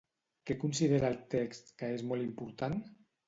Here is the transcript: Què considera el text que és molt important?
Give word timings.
Què 0.49 0.55
considera 0.63 1.11
el 1.13 1.19
text 1.35 1.69
que 1.81 1.91
és 1.99 2.07
molt 2.13 2.27
important? 2.31 2.81